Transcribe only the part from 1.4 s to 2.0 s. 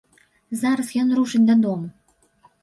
дадому!